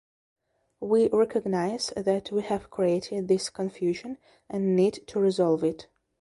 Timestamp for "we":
0.79-1.09, 2.31-2.41